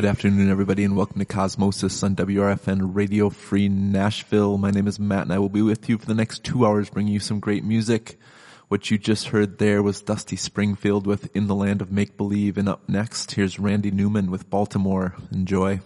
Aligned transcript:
Good 0.00 0.08
afternoon, 0.08 0.50
everybody, 0.50 0.82
and 0.84 0.96
welcome 0.96 1.18
to 1.18 1.26
Cosmosis 1.26 2.02
on 2.02 2.16
WRFN 2.16 2.94
Radio 2.94 3.28
Free 3.28 3.68
Nashville. 3.68 4.56
My 4.56 4.70
name 4.70 4.88
is 4.88 4.98
Matt, 4.98 5.24
and 5.24 5.32
I 5.34 5.38
will 5.38 5.50
be 5.50 5.60
with 5.60 5.90
you 5.90 5.98
for 5.98 6.06
the 6.06 6.14
next 6.14 6.42
two 6.42 6.64
hours, 6.64 6.88
bringing 6.88 7.12
you 7.12 7.20
some 7.20 7.38
great 7.38 7.64
music. 7.64 8.18
What 8.68 8.90
you 8.90 8.96
just 8.96 9.26
heard 9.26 9.58
there 9.58 9.82
was 9.82 10.00
Dusty 10.00 10.36
Springfield 10.36 11.06
with 11.06 11.28
In 11.36 11.48
the 11.48 11.54
Land 11.54 11.82
of 11.82 11.92
Make 11.92 12.16
Believe, 12.16 12.56
and 12.56 12.66
up 12.66 12.88
next, 12.88 13.32
here's 13.32 13.58
Randy 13.58 13.90
Newman 13.90 14.30
with 14.30 14.48
Baltimore. 14.48 15.16
Enjoy. 15.32 15.80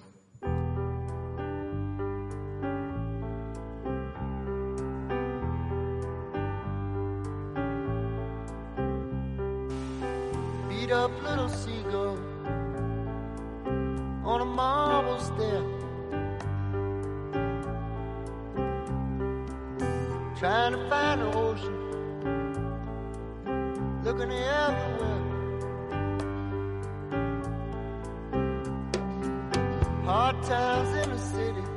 looking 24.05 24.31
everywhere. 24.31 25.21
Hard 30.05 30.43
times 30.43 30.91
in 30.91 31.11
the 31.11 31.19
city. 31.19 31.74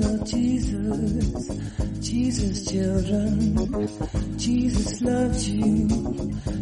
love 0.00 0.24
Jesus. 0.24 1.48
Jesus, 2.00 2.70
children. 2.70 4.38
Jesus 4.38 5.00
loves 5.02 5.50
you. 5.50 5.88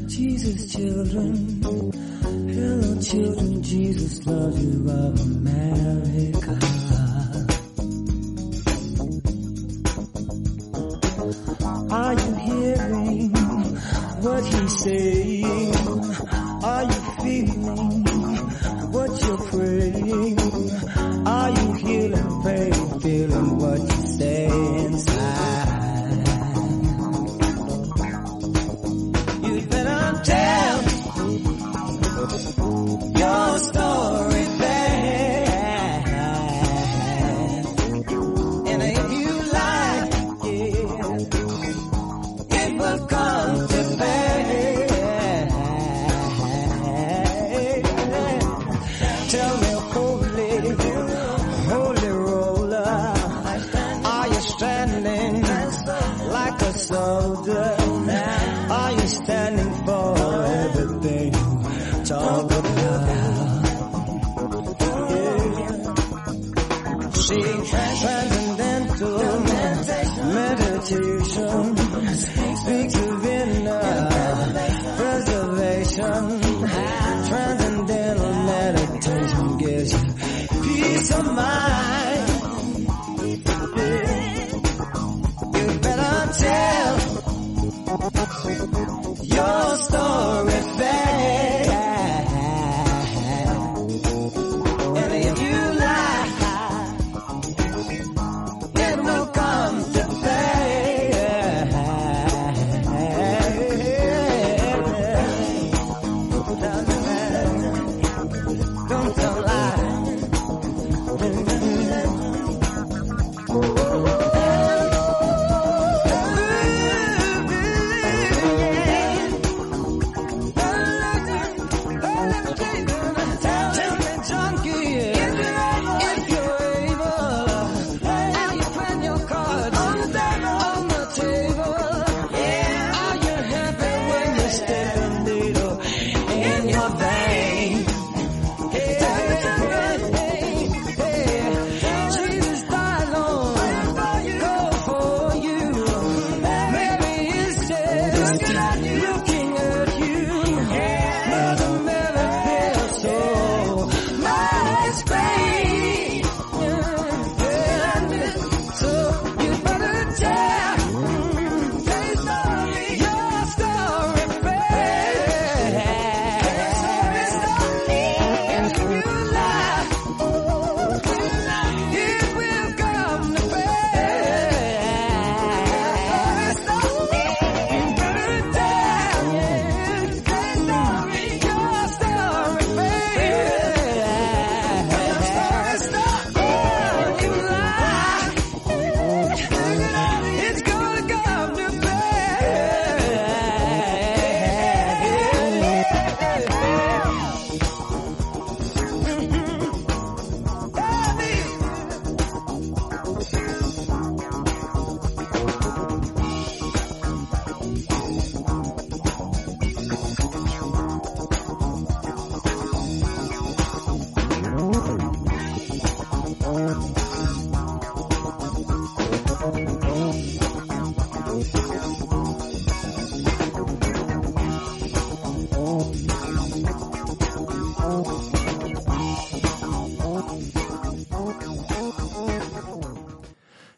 Jesus, 0.06 0.72
children. 0.72 1.62
Hello, 1.62 3.00
children. 3.00 3.62
Jesus 3.62 4.26
loves 4.26 4.64
you 4.64 4.90
of 4.90 5.20
America. 5.20 6.75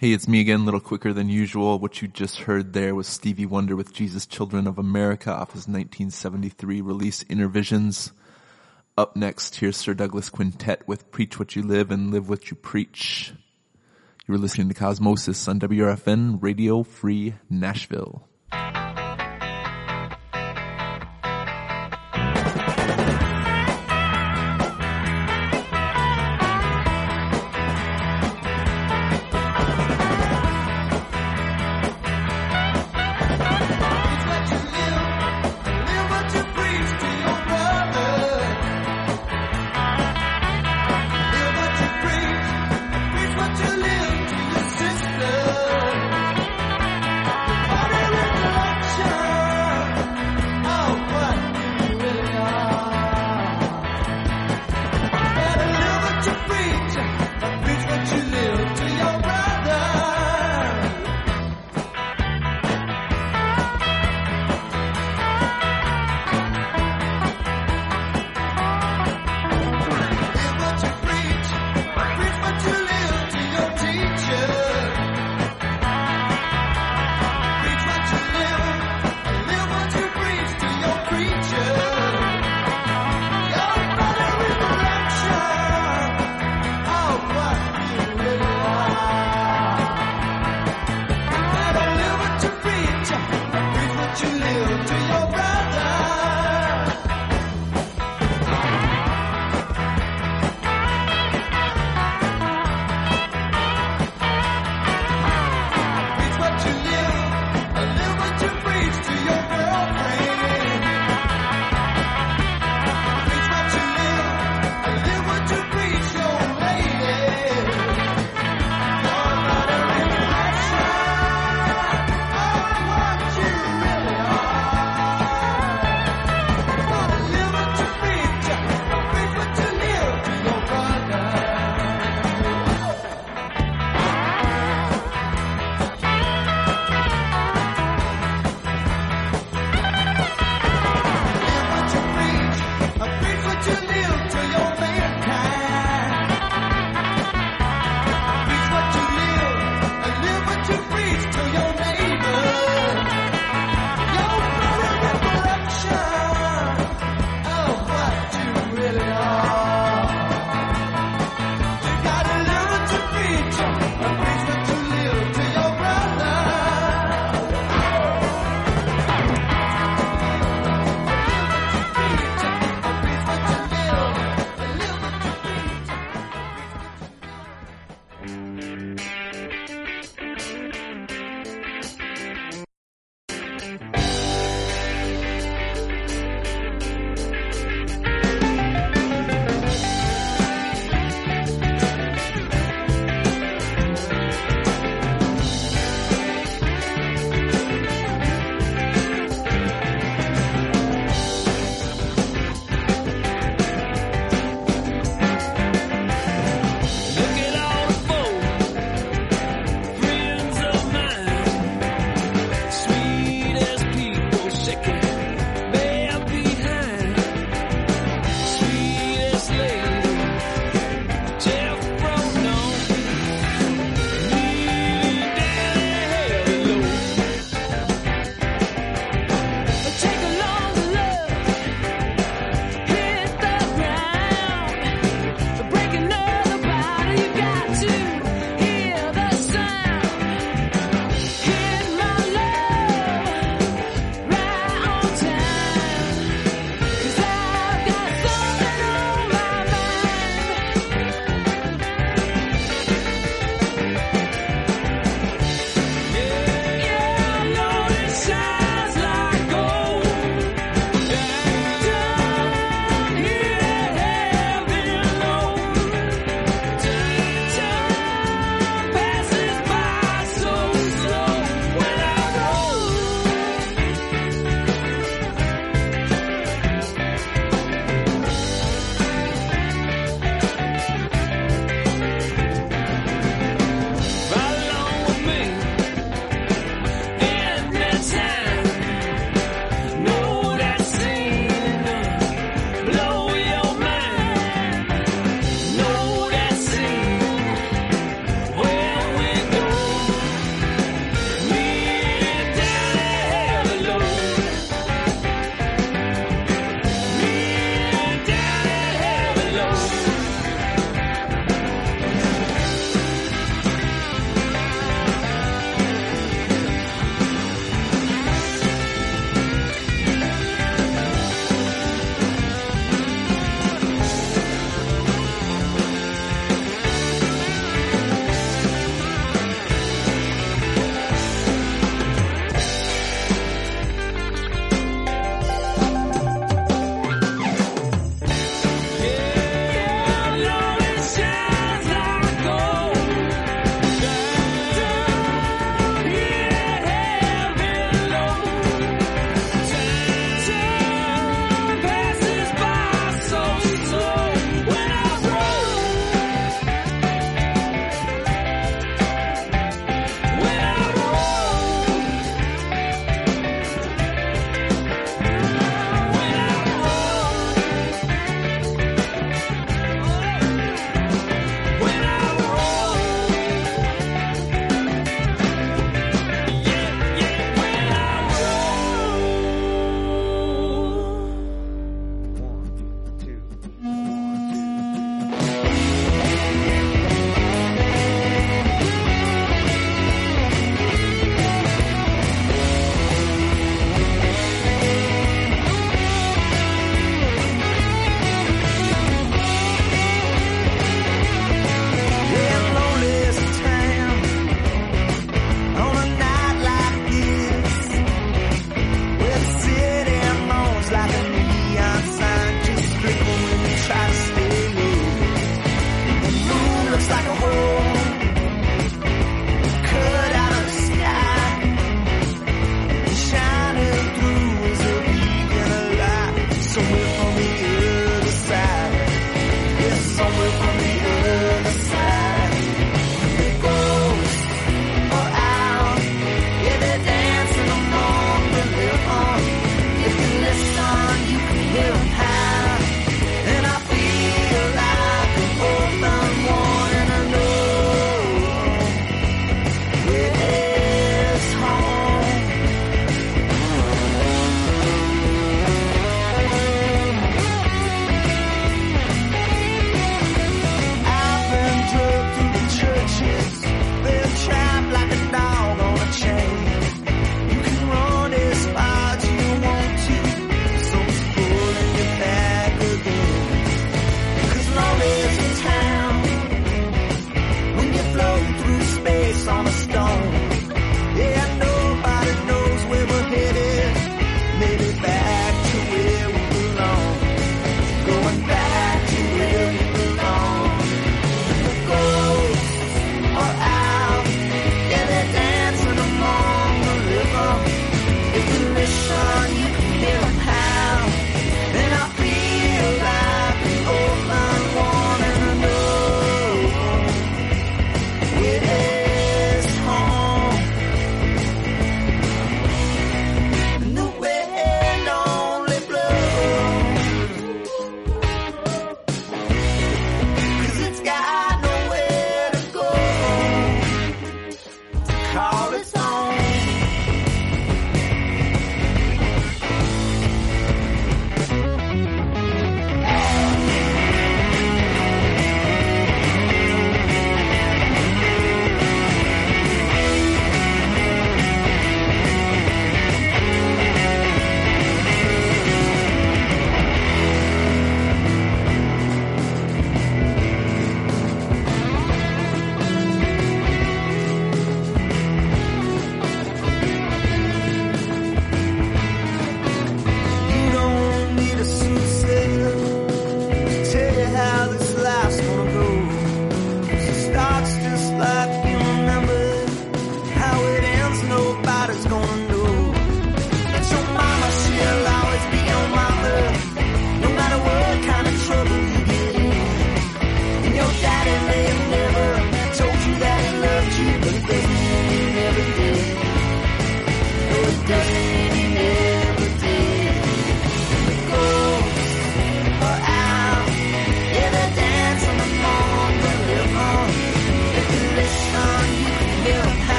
Hey, 0.00 0.12
it's 0.12 0.26
me 0.26 0.40
again, 0.40 0.60
a 0.60 0.64
little 0.64 0.80
quicker 0.80 1.12
than 1.12 1.28
usual. 1.28 1.78
What 1.78 2.00
you 2.00 2.08
just 2.08 2.38
heard 2.38 2.72
there 2.72 2.94
was 2.94 3.06
Stevie 3.06 3.44
Wonder 3.44 3.76
with 3.76 3.92
Jesus 3.92 4.24
Children 4.24 4.66
of 4.66 4.78
America 4.78 5.30
off 5.30 5.52
his 5.52 5.68
1973 5.68 6.80
release 6.80 7.22
Innervisions. 7.24 8.10
Up 8.96 9.14
next, 9.14 9.56
here's 9.56 9.76
Sir 9.76 9.92
Douglas 9.92 10.30
Quintet 10.30 10.88
with 10.88 11.10
Preach 11.10 11.38
What 11.38 11.54
You 11.54 11.60
Live 11.60 11.90
and 11.90 12.10
Live 12.10 12.30
What 12.30 12.50
You 12.50 12.56
Preach. 12.56 13.34
You 14.26 14.32
were 14.32 14.38
listening 14.38 14.70
to 14.70 14.74
Cosmosis 14.74 15.46
on 15.46 15.60
WRFN 15.60 16.42
Radio 16.42 16.82
Free 16.82 17.34
Nashville. 17.50 18.26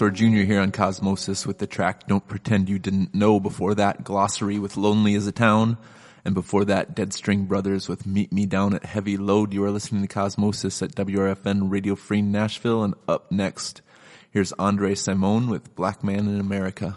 Dinosaur 0.00 0.16
Jr. 0.16 0.46
here 0.46 0.60
on 0.60 0.72
Cosmosis 0.72 1.46
with 1.46 1.58
the 1.58 1.66
track 1.66 2.06
Don't 2.06 2.26
Pretend 2.26 2.70
You 2.70 2.78
Didn't 2.78 3.14
Know. 3.14 3.38
Before 3.38 3.74
that, 3.74 4.02
Glossary 4.02 4.58
with 4.58 4.78
Lonely 4.78 5.14
as 5.14 5.26
a 5.26 5.32
Town. 5.32 5.76
And 6.24 6.32
before 6.32 6.64
that, 6.64 6.94
Dead 6.94 7.12
String 7.12 7.44
Brothers 7.44 7.86
with 7.86 8.06
Meet 8.06 8.32
Me 8.32 8.46
Down 8.46 8.72
at 8.72 8.86
Heavy 8.86 9.18
Load. 9.18 9.52
You 9.52 9.62
are 9.64 9.70
listening 9.70 10.00
to 10.00 10.08
Cosmosis 10.08 10.80
at 10.82 10.94
WRFN 10.94 11.70
Radio 11.70 11.96
Free 11.96 12.22
Nashville. 12.22 12.82
And 12.82 12.94
up 13.06 13.30
next, 13.30 13.82
here's 14.30 14.52
Andre 14.52 14.94
Simone 14.94 15.48
with 15.48 15.74
Black 15.74 16.02
Man 16.02 16.20
in 16.20 16.40
America. 16.40 16.96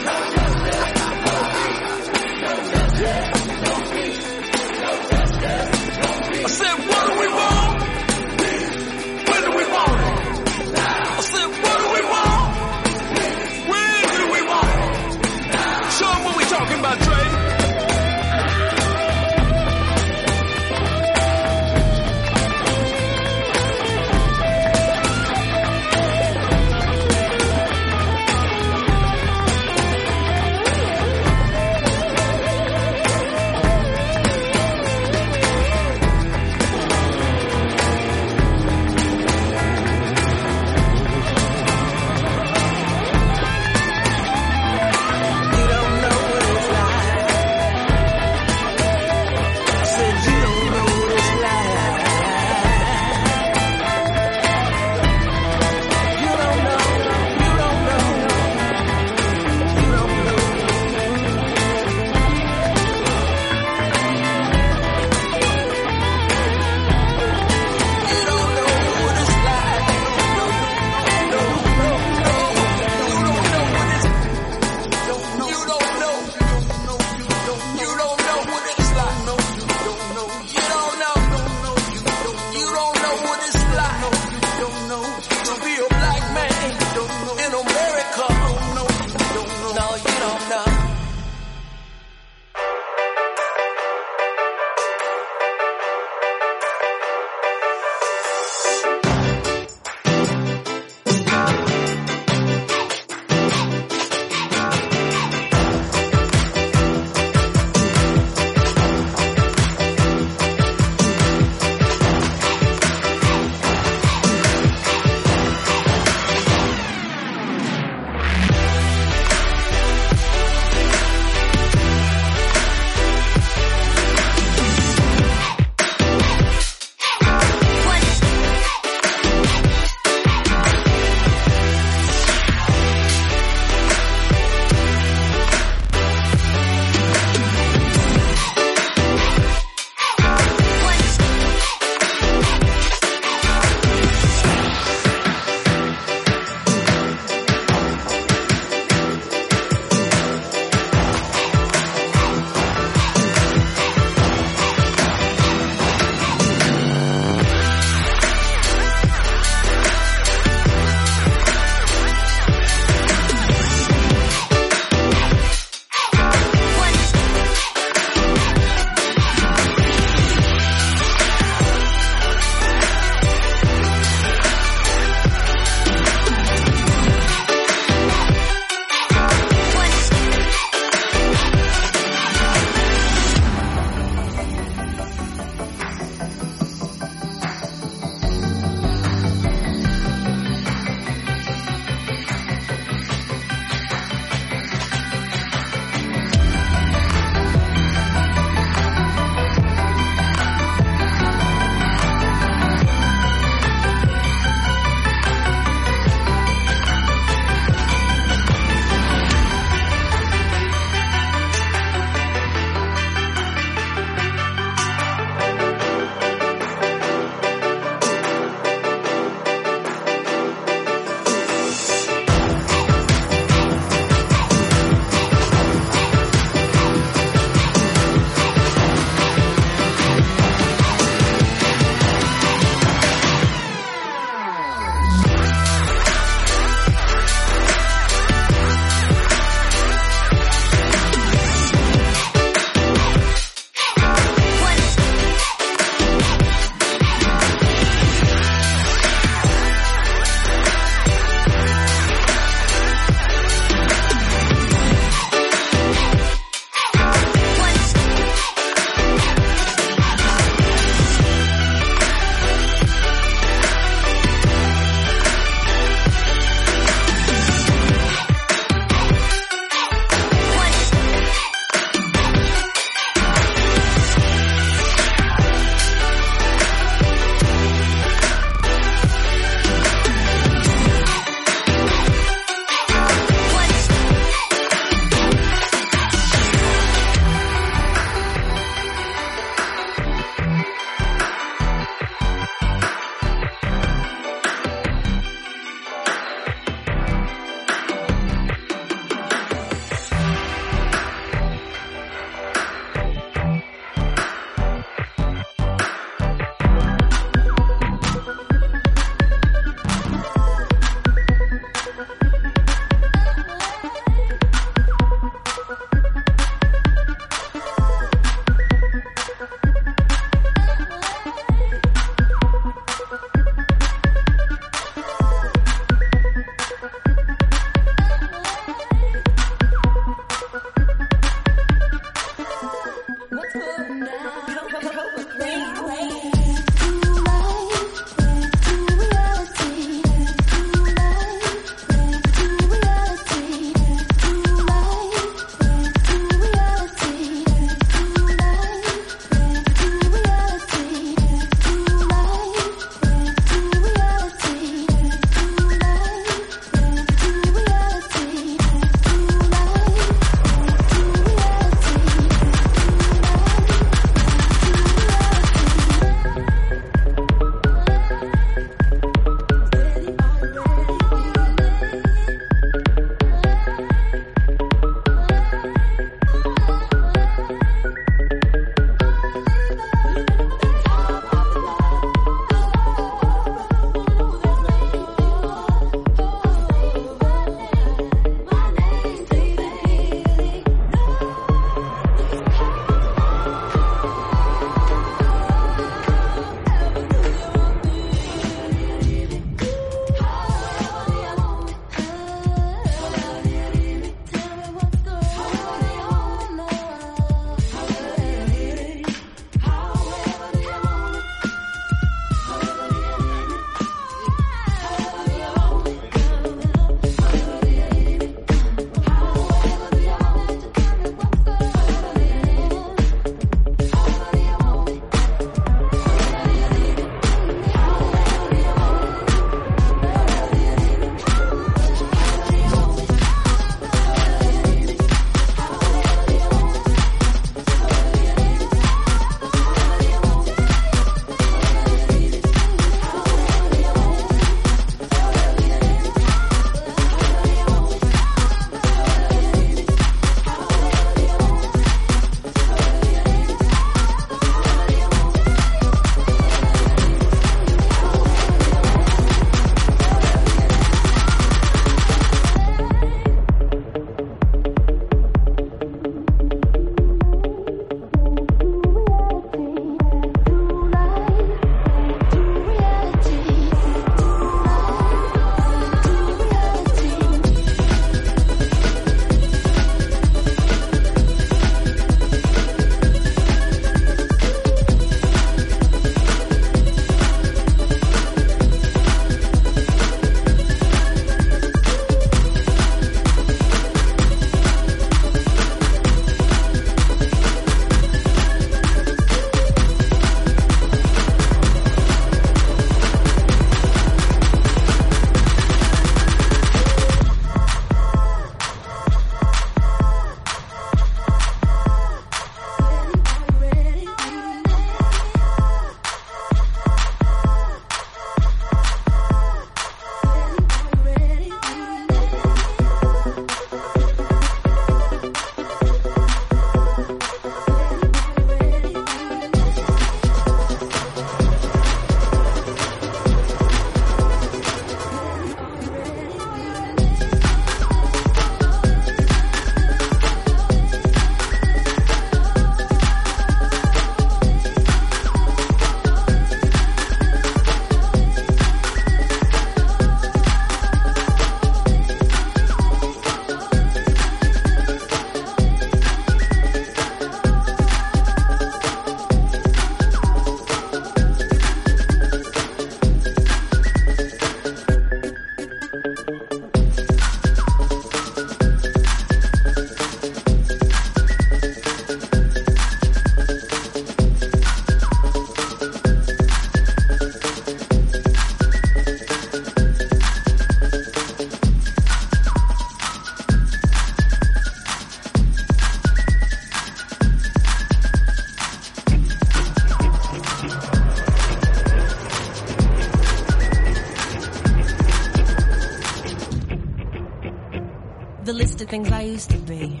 Things 598.94 599.10
I 599.10 599.22
used 599.22 599.50
to 599.50 599.58
be 599.58 600.00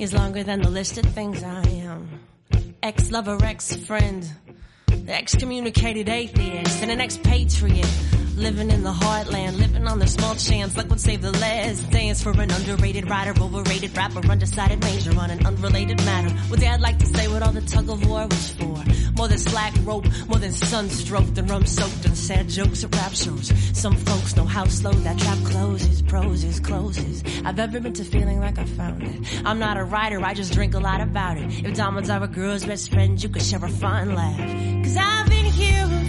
is 0.00 0.12
longer 0.12 0.42
than 0.42 0.62
the 0.62 0.68
list 0.68 0.98
of 0.98 1.04
things 1.14 1.44
I 1.44 1.62
am. 1.90 2.08
Ex 2.82 3.12
lover, 3.12 3.38
ex 3.44 3.76
friend, 3.86 4.28
excommunicated 5.06 6.08
atheist, 6.08 6.82
and 6.82 6.90
an 6.90 7.00
expatriate. 7.00 7.86
Living 8.34 8.68
in 8.72 8.82
the 8.82 8.92
heartland, 8.92 9.58
living 9.58 9.86
on 9.86 10.00
the 10.00 10.08
small 10.08 10.34
chance, 10.34 10.76
like 10.76 10.90
what 10.90 10.98
saved 10.98 11.22
the 11.22 11.30
last 11.30 11.88
dance 11.92 12.20
for 12.20 12.32
an 12.32 12.50
underrated 12.50 13.08
writer, 13.08 13.32
overrated 13.40 13.96
rapper, 13.96 14.26
undecided 14.28 14.80
major 14.80 15.16
on 15.16 15.30
an 15.30 15.46
unrelated 15.46 15.98
matter. 16.04 16.30
What 16.48 16.58
dad 16.58 16.80
like 16.80 16.98
to 16.98 17.06
say 17.06 17.28
what 17.28 17.44
all 17.44 17.52
the 17.52 17.60
tug 17.60 17.90
of 17.90 18.04
war 18.08 18.26
was 18.26 18.50
for? 18.50 18.82
More 19.20 19.28
than 19.28 19.36
slack 19.36 19.74
rope, 19.84 20.06
more 20.28 20.38
than 20.38 20.50
sunstroke, 20.50 21.34
than 21.34 21.46
rum 21.48 21.66
soaked 21.66 22.06
and 22.06 22.16
sad 22.16 22.48
jokes 22.48 22.84
at 22.84 22.96
rap 22.96 23.12
shows. 23.12 23.52
Some 23.78 23.94
folks 23.94 24.34
know 24.34 24.46
how 24.46 24.64
slow 24.64 24.92
that 24.92 25.18
trap 25.18 25.36
closes, 25.44 26.00
proses, 26.00 26.58
closes. 26.58 27.22
I've 27.44 27.58
ever 27.58 27.80
been 27.80 27.92
to 27.92 28.04
feeling 28.04 28.40
like 28.40 28.58
I 28.58 28.64
found 28.64 29.02
it. 29.02 29.20
I'm 29.44 29.58
not 29.58 29.76
a 29.76 29.84
writer, 29.84 30.24
I 30.24 30.32
just 30.32 30.54
drink 30.54 30.72
a 30.72 30.80
lot 30.80 31.02
about 31.02 31.36
it. 31.36 31.66
If 31.66 31.76
diamonds 31.76 32.08
are 32.08 32.22
a 32.24 32.28
girl's 32.28 32.64
best 32.64 32.90
friend, 32.90 33.22
you 33.22 33.28
could 33.28 33.42
share 33.42 33.62
a 33.62 33.68
fun 33.68 34.14
laugh. 34.14 34.38
Cause 34.84 34.96
I've 34.96 35.28
been 35.28 35.44
here 35.44 35.99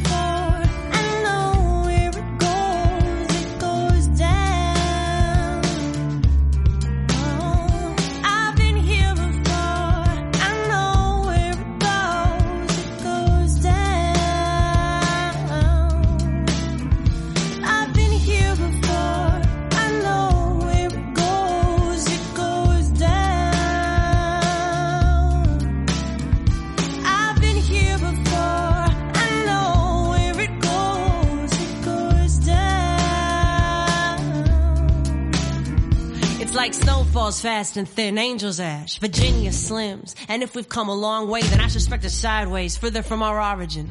fast 37.41 37.75
and 37.75 37.89
thin, 37.89 38.19
angels 38.19 38.59
ash, 38.59 38.99
Virginia 38.99 39.49
slims. 39.49 40.13
And 40.27 40.43
if 40.43 40.53
we've 40.53 40.69
come 40.69 40.89
a 40.89 40.93
long 40.93 41.27
way, 41.27 41.41
then 41.41 41.59
I 41.59 41.69
suspect 41.69 42.05
it's 42.05 42.13
sideways, 42.13 42.77
further 42.77 43.01
from 43.01 43.23
our 43.23 43.41
origin. 43.41 43.89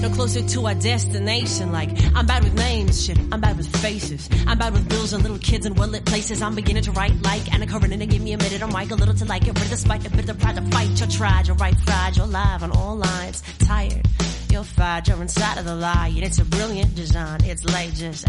No 0.00 0.08
closer 0.08 0.40
to 0.40 0.66
our 0.66 0.74
destination, 0.74 1.72
like 1.72 1.90
I'm 2.14 2.26
bad 2.26 2.44
with 2.44 2.54
names, 2.54 3.04
shit, 3.04 3.18
I'm 3.32 3.40
bad 3.40 3.56
with 3.56 3.66
faces. 3.78 4.30
I'm 4.46 4.56
bad 4.56 4.72
with 4.72 4.88
bills 4.88 5.12
and 5.12 5.22
little 5.22 5.38
kids 5.38 5.66
and 5.66 5.76
well-lit 5.76 6.04
places. 6.04 6.42
I'm 6.42 6.54
beginning 6.54 6.84
to 6.84 6.92
write 6.92 7.20
like 7.22 7.52
Anna 7.52 7.66
Karenina, 7.66 8.06
give 8.06 8.22
me 8.22 8.34
a 8.34 8.38
minute, 8.38 8.62
I'm 8.62 8.70
like 8.70 8.92
a 8.92 8.94
little 8.94 9.14
to 9.14 9.24
like 9.24 9.48
it, 9.48 9.54
but 9.54 9.68
despite 9.68 10.06
a 10.06 10.10
bit 10.10 10.28
of 10.28 10.38
pride 10.38 10.54
to 10.54 10.62
fight, 10.62 11.00
you're 11.00 11.08
tried, 11.08 11.48
you're 11.48 11.56
right, 11.56 11.76
fried, 11.80 12.16
you're 12.16 12.26
live 12.26 12.62
on 12.62 12.70
all 12.70 12.94
lines, 12.94 13.42
tired. 13.58 14.06
You're 14.48 14.62
fired, 14.62 15.08
you're 15.08 15.20
inside 15.20 15.58
of 15.58 15.64
the 15.64 15.74
lie, 15.74 16.12
and 16.14 16.22
it's 16.22 16.38
a 16.38 16.44
brilliant 16.44 16.94
design, 16.94 17.42
it's 17.42 17.64
late, 17.64 17.94
just. 17.94 18.28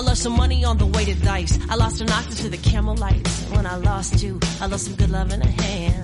I 0.00 0.02
lost 0.02 0.22
some 0.22 0.34
money 0.34 0.64
on 0.64 0.78
the 0.78 0.86
weighted 0.86 1.20
dice. 1.20 1.58
I 1.68 1.74
lost 1.74 2.00
an 2.00 2.08
octave 2.08 2.38
to 2.38 2.48
the 2.48 2.56
camel 2.56 2.96
lights. 2.96 3.42
When 3.50 3.66
I 3.66 3.76
lost 3.76 4.22
you, 4.22 4.40
I 4.58 4.64
lost 4.64 4.86
some 4.86 4.94
good 4.94 5.10
love 5.10 5.30
in 5.30 5.42
a 5.42 5.46
hand, 5.46 5.99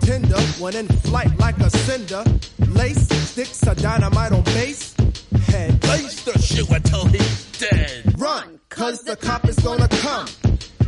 Tender, 0.00 0.40
when 0.58 0.76
in 0.76 0.88
flight 0.88 1.38
like 1.38 1.58
a 1.58 1.70
cinder. 1.70 2.24
Lace, 2.68 3.08
sticks 3.30 3.62
a 3.66 3.74
dynamite 3.74 4.32
on 4.32 4.42
base. 4.44 4.94
Head, 5.46 5.84
Lace 5.84 6.22
the 6.24 6.38
shoe 6.38 6.66
until 6.72 7.06
he's 7.06 7.44
dead. 7.58 8.20
run, 8.20 8.60
cause 8.68 9.02
the 9.02 9.16
cop 9.16 9.48
is 9.48 9.58
gonna 9.58 9.88
come. 9.88 10.26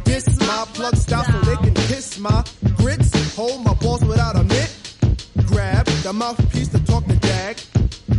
This 0.04 0.38
my 0.40 0.64
plug 0.74 0.96
style 0.96 1.24
so 1.24 1.40
they 1.40 1.56
can 1.56 1.74
kiss 1.74 2.18
my 2.18 2.44
grits. 2.76 3.36
Hold 3.36 3.64
my 3.64 3.74
balls 3.74 4.04
without 4.04 4.36
a 4.36 4.44
mitt. 4.44 4.72
Grab 5.46 5.86
the 5.86 6.12
mouthpiece 6.12 6.68
to 6.68 6.78
talk 6.78 6.84
to 6.84 6.84
dag. 6.84 6.85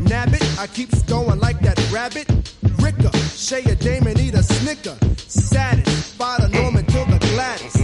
Nab 0.10 0.34
it, 0.34 0.60
I 0.60 0.68
keeps 0.68 1.02
going 1.04 1.40
like 1.40 1.60
that 1.62 1.78
rabbit. 1.92 2.28
Ricker, 2.80 3.12
Shay 3.36 3.64
a 3.64 3.76
dame 3.76 4.08
and 4.08 4.20
eat 4.20 4.34
a 4.34 4.44
snicker. 4.44 4.96
Satisfy 5.18 6.38
the 6.38 6.48
Norman 6.50 6.86
till 6.86 7.06
the 7.06 7.20
Gladys. 7.20 7.76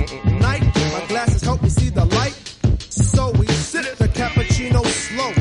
Night, 0.41 0.63
my 0.93 1.05
glasses 1.07 1.41
help 1.41 1.61
me 1.61 1.69
see 1.69 1.89
the 1.89 2.05
light. 2.05 2.33
So 2.89 3.31
we 3.31 3.47
sip 3.47 3.97
the 3.97 4.07
cappuccino 4.07 4.85
slow. 4.85 5.31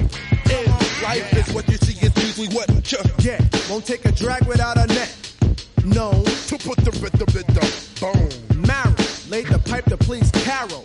In 0.51 0.70
life 1.03 1.33
is 1.37 1.55
what 1.55 1.68
you 1.68 1.76
see 1.76 2.05
is 2.05 2.12
usually 2.16 2.55
what 2.55 2.68
you 2.91 2.99
Yeah, 3.20 3.41
won't 3.70 3.87
take 3.87 4.05
a 4.05 4.12
drag 4.12 4.47
without 4.47 4.76
a 4.76 4.87
net. 4.87 5.16
No, 5.85 6.11
to 6.49 6.59
put 6.59 6.78
the 6.78 6.91
rhythm 7.01 7.28
in 7.37 7.55
the 7.55 7.66
bone. 8.01 8.66
Mary 8.66 8.95
laid 9.28 9.47
the 9.47 9.61
pipe 9.70 9.85
to 9.87 9.97
please 9.97 10.30
Carol. 10.33 10.85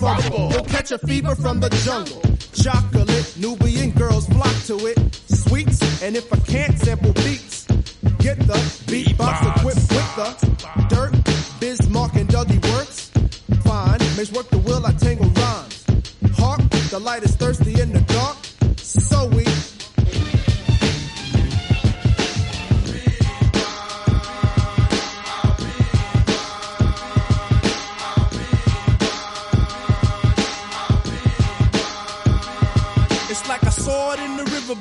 Fumble. 0.00 0.48
We'll 0.48 0.64
catch 0.64 0.92
a 0.92 0.98
fever 0.98 1.34
from 1.34 1.60
the 1.60 1.68
jungle. 1.84 2.22
Chocolate, 2.54 3.36
Nubian 3.36 3.90
girls 3.90 4.26
flock 4.28 4.56
to 4.64 4.86
it. 4.86 4.98
Sweets, 5.28 6.02
and 6.02 6.16
if 6.16 6.32
I 6.32 6.38
can't 6.38 6.78
sample 6.78 7.12
beats, 7.12 7.66
get 8.18 8.38
the 8.38 8.58
beatbox 8.88 9.58
equipped 9.58 9.64
with 9.64 10.16
the 10.16 10.86
dirt. 10.88 11.60
Biz 11.60 11.90
Markie 11.90 12.20
and 12.20 12.30
Dougie 12.30 12.64
works. 12.72 13.10
Fine, 13.62 13.98
makes 14.16 14.32
work 14.32 14.48
the 14.48 14.58
will, 14.58 14.86
I 14.86 14.92
tangle 14.92 15.28
rhymes. 15.28 15.84
Hark, 16.38 16.62
the 16.88 16.98
light 16.98 17.22
is 17.22 17.36
thirsty 17.36 17.78
in 17.78 17.92
the 17.92 18.00
dark. 18.00 18.38
So 18.78 19.26
we 19.26 19.44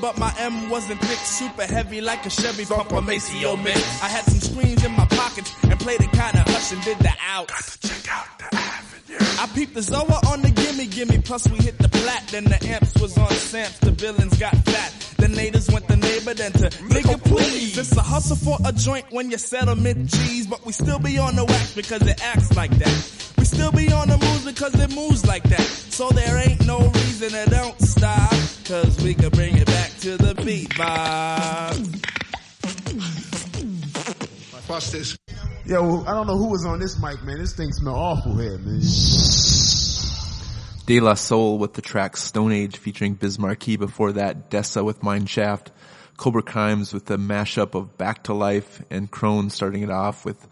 but 0.10 0.18
my 0.18 0.34
M 0.40 0.70
wasn't 0.70 1.00
thick, 1.02 1.20
super 1.20 1.66
heavy 1.66 2.02
like 2.02 2.26
a 2.26 2.30
Chevy 2.32 2.66
pump 2.66 2.92
a 2.92 3.02
Maceo 3.02 3.56
mix. 3.58 3.78
I 4.02 4.08
had 4.08 4.26
some 4.26 4.40
screens 4.40 4.84
in 4.84 4.92
my 4.94 5.06
pockets 5.06 5.54
and 5.64 5.80
played 5.80 6.02
it 6.02 6.12
kinda 6.12 6.44
hush 6.48 6.72
and 6.72 6.84
did 6.84 6.98
the 7.00 7.14
outs. 7.28 7.78
Check 7.78 8.12
out 8.12 8.40
the 8.40 8.56
avenue. 8.56 9.42
I 9.42 9.46
peeped 9.54 9.76
the 9.76 9.82
Zoa 9.82 10.26
on 10.32 10.42
the 10.42 10.50
gimme 10.50 10.88
gimme, 10.88 11.22
plus 11.22 11.48
we 11.50 11.58
hit 11.58 11.78
the 11.78 11.90
plat, 11.90 12.24
then 12.32 12.46
the 12.46 12.60
amps 12.68 13.00
was 13.00 13.18
on 13.20 13.30
Samps, 13.30 13.78
the 13.80 13.92
villains 13.92 14.36
got 14.40 14.56
fat. 14.66 14.92
The 15.18 15.28
natives 15.28 15.70
went 15.70 15.88
the 15.88 15.98
neighbor, 15.98 16.34
then 16.34 16.54
to 16.54 16.70
nigga 16.70 17.24
please. 17.26 17.78
It's 17.78 17.96
a 17.96 18.02
hustle 18.02 18.38
for 18.38 18.58
a 18.66 18.72
joint 18.74 19.06
when 19.12 19.30
you 19.30 19.38
settle 19.38 19.76
settlement 19.76 20.10
cheese, 20.10 20.48
but 20.48 20.66
we 20.66 20.72
still 20.72 21.00
be 21.00 21.20
on 21.20 21.36
the 21.36 21.46
wax 21.46 21.76
because 21.76 22.02
it 22.08 22.20
acts 22.24 22.56
like 22.56 22.72
that. 22.80 23.30
We 23.60 23.66
still 23.66 23.72
be 23.74 23.92
on 23.92 24.08
the 24.08 24.18
moves 24.18 24.46
because 24.46 24.74
it 24.80 24.96
moves 24.96 25.28
like 25.28 25.44
that. 25.44 25.60
So 25.60 26.10
there 26.12 26.38
ain't 26.38 26.66
no 26.66 26.80
reason 26.80 27.32
to 27.32 27.50
don't 27.50 27.78
stop, 27.82 28.32
cause 28.64 29.04
we 29.04 29.14
can 29.14 29.30
bring 29.32 29.58
it 29.58 29.66
back 29.66 29.92
to 30.00 30.16
the 30.16 30.34
beat 30.46 30.70
vibe. 30.70 32.06
Watch 34.70 34.92
this. 34.92 35.18
Yo, 35.66 36.06
I 36.06 36.12
don't 36.12 36.28
know 36.28 36.38
who 36.38 36.48
was 36.48 36.66
on 36.66 36.80
this 36.80 37.02
mic, 37.02 37.22
man. 37.24 37.38
This 37.38 37.54
thing 37.54 37.74
smell 37.74 37.96
awful 37.96 38.38
here, 38.38 38.58
man. 38.60 38.82
De 40.86 41.00
La 41.02 41.16
Soul 41.16 41.58
with 41.58 41.74
the 41.74 41.82
track 41.82 42.16
Stone 42.16 42.54
Age 42.54 42.78
featuring 42.78 43.16
Biz 43.16 43.40
Markie. 43.40 43.76
Before 43.76 44.14
that, 44.14 44.50
Dessa 44.50 44.86
with 44.86 45.02
Mineshaft. 45.02 45.68
Cobra 46.16 46.44
Crimes 46.44 46.94
with 46.94 47.06
the 47.06 47.18
mashup 47.18 47.76
of 47.76 47.98
Back 47.98 48.24
to 48.24 48.34
Life 48.34 48.82
and 48.90 49.12
Crone 49.12 49.50
starting 49.50 49.84
it 49.84 49.92
off 49.92 50.24
with 50.24 50.48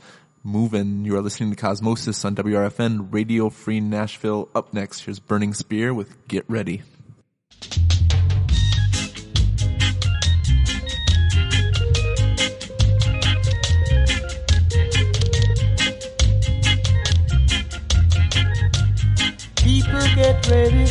Movin'. 0.48 1.04
You 1.04 1.18
are 1.18 1.22
listening 1.22 1.54
to 1.54 1.62
Cosmosis 1.62 2.24
on 2.24 2.34
WRFN 2.34 3.14
Radio 3.14 3.50
Free 3.50 3.82
Nashville. 3.82 4.48
Up 4.56 4.74
next, 4.74 5.02
here's 5.02 5.20
Burning 5.20 5.54
Spear 5.54 5.94
with 5.94 6.26
Get 6.30 6.46
Ready. 6.48 6.84
People 19.58 20.00
get 20.16 20.48
ready 20.48 20.86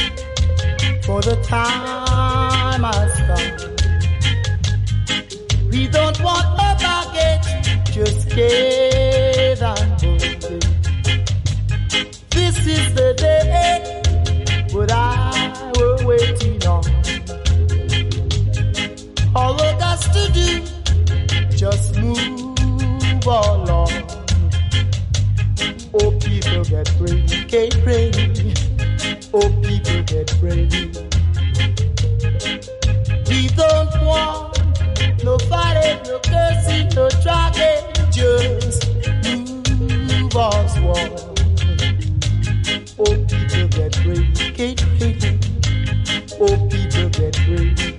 for 1.02 1.22
the 1.22 1.42
time 1.48 2.82
has 2.84 3.16
come. 3.26 3.56
We 5.70 5.88
don't 5.88 6.20
want 6.22 6.46
no 6.58 6.76
baggage, 6.78 7.94
just 7.94 8.30
scared 8.30 9.15
This 12.46 12.64
is 12.64 12.94
the 12.94 13.12
day 13.18 14.02
what 14.72 14.92
I 14.92 15.52
were 15.76 16.06
waiting 16.06 16.64
on. 16.64 16.84
All 19.34 19.54
we 19.54 19.68
got 19.82 20.00
to 20.14 20.30
do, 20.32 20.62
just 21.56 21.98
move 21.98 23.26
along. 23.26 23.90
Oh, 25.92 26.12
people 26.20 26.62
get 26.62 26.88
ready, 27.00 27.44
get 27.46 27.74
ready. 27.84 28.54
Oh, 29.34 29.50
people 29.66 30.02
get 30.04 30.30
ready. 30.40 30.92
We 33.28 33.48
don't 33.58 33.90
want 34.06 35.24
no 35.24 35.36
fighting, 35.50 35.98
no 36.04 36.20
cursing, 36.20 36.88
no 36.94 37.08
dragging. 37.24 37.82
Just 38.12 38.86
move 39.34 40.36
us 40.36 40.78
one. 40.78 41.35
Oh, 42.98 43.04
people 43.04 43.68
get 43.68 44.06
ready, 44.06 44.52
get 44.52 44.82
ready. 44.98 45.38
Oh, 46.40 46.56
people 46.70 47.10
get 47.10 47.36
ready. 47.46 47.98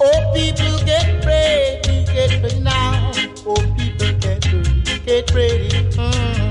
Oh, 0.00 0.32
people 0.34 0.78
get 0.86 1.26
ready, 1.26 2.04
get 2.06 2.42
ready 2.42 2.60
now. 2.60 3.12
Oh, 3.44 3.54
people 3.76 4.12
get 4.20 4.50
ready, 4.50 5.00
get 5.04 5.34
ready. 5.34 5.68
Mm. 5.98 6.49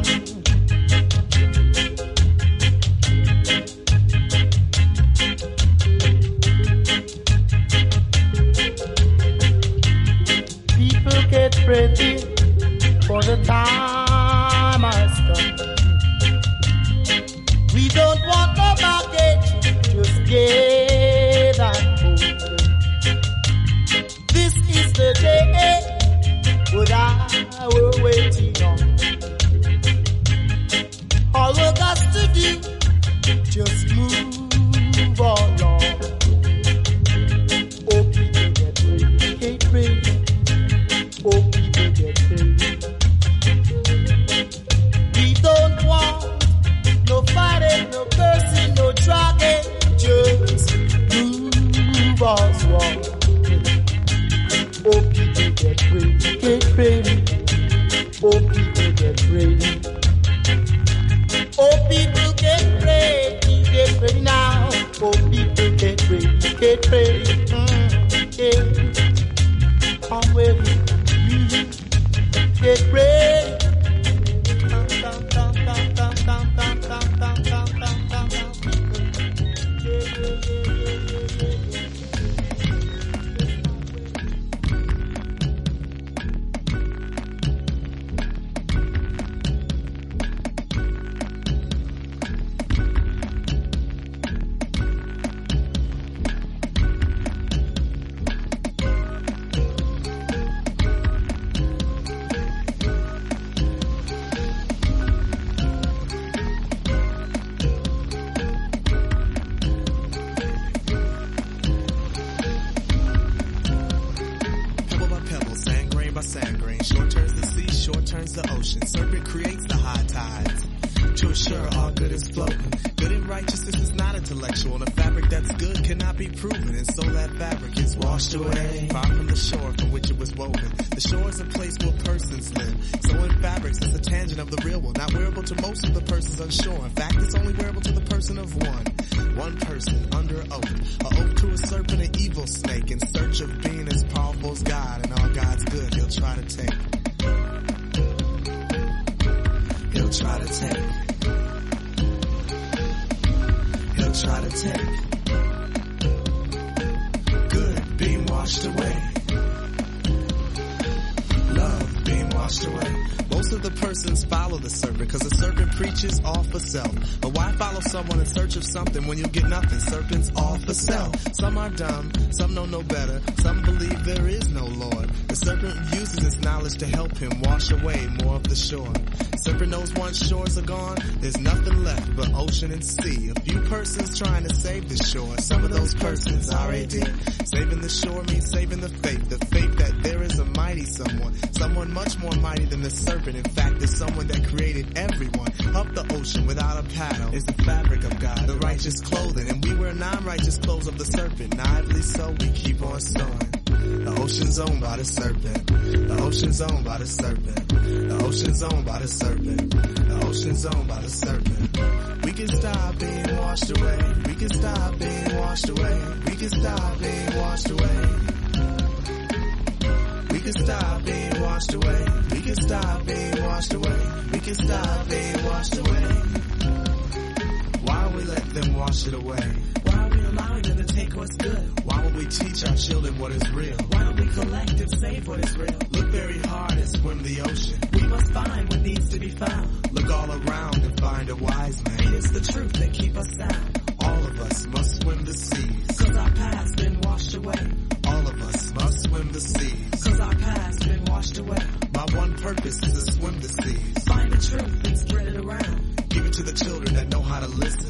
Why 229.84 230.04
are 230.04 230.10
we 230.10 230.20
allowing 230.26 230.62
them 230.64 230.78
to 230.78 230.84
take 230.86 231.16
what's 231.16 231.36
good? 231.36 231.80
Why 231.86 232.04
would 232.04 232.16
we 232.16 232.26
teach 232.26 232.66
our 232.66 232.76
children 232.76 233.18
what 233.20 233.32
is 233.32 233.52
real? 233.52 233.78
Why 233.90 234.04
don't 234.04 234.20
we 234.20 234.28
collect 234.28 234.80
and 234.80 235.00
save 235.00 235.28
what 235.28 235.40
is 235.40 235.58
real? 235.58 235.80
Look 235.92 236.08
very 236.10 236.40
hard 236.40 236.74
and 236.74 236.90
swim 236.90 237.24
the 237.24 237.42
ocean. 237.42 237.80
We 237.94 238.08
must 238.08 238.32
find 238.32 238.70
what 238.70 238.82
needs 238.82 239.10
to 239.10 239.20
be 239.20 239.30
found. 239.30 239.94
Look 239.94 240.10
all 240.12 240.32
around 240.32 240.84
and 240.84 241.00
find 241.00 241.30
a 241.30 241.36
wise 241.36 241.84
man. 241.84 242.14
It's 242.16 242.32
the 242.32 242.42
truth 242.42 242.74
that 242.74 242.94
keep 242.94 243.16
us 243.18 243.28
sound. 243.38 243.82
All 244.02 244.26
of 244.26 244.40
us 244.40 244.68
must 244.68 245.02
swim 245.02 245.26
the 245.26 245.34
seas. 245.34 245.98
Cause 246.00 246.18
our 246.18 246.32
past 246.32 246.76
been 246.78 247.02
washed 247.02 247.36
away. 247.36 247.72
All 248.08 248.28
of 248.28 248.42
us 248.42 248.74
must 248.74 249.04
swim 249.04 249.32
the 249.32 249.42
seas. 249.42 250.04
Cause 250.04 250.20
our 250.20 250.36
past 250.36 250.88
been 250.88 251.06
washed 251.06 251.38
away. 251.38 251.58
My 251.94 252.06
one 252.18 252.36
purpose 252.38 252.82
is 252.84 252.94
to 253.06 253.12
swim 253.12 253.40
the 253.40 253.50
seas. 253.50 254.04
Find 254.06 254.32
the 254.32 254.38
truth 254.38 254.88
and 254.88 254.98
spread 254.98 255.28
it 255.28 255.38
around. 255.38 256.10
Give 256.10 256.26
it 256.26 256.34
to 256.34 256.44
the 256.44 256.54
children 256.54 256.96
that 256.96 257.10
know 257.10 257.22
how 257.22 257.40
to 257.40 257.48
listen 257.48 257.89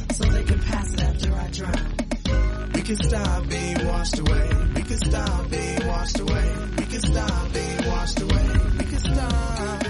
drown. 1.60 2.72
We 2.74 2.82
can 2.82 2.96
stop 2.96 3.48
being 3.50 3.88
washed 3.88 4.20
away. 4.20 4.50
We 4.76 4.82
can 4.84 4.98
stop 4.98 5.50
being 5.50 5.88
washed 5.88 6.20
away. 6.20 6.48
We 6.78 6.86
can 6.86 7.02
stop 7.02 7.54
being 7.54 7.88
washed 7.88 8.22
away. 8.22 8.48
We 8.78 8.86
can 8.86 9.00
stop. 9.00 9.84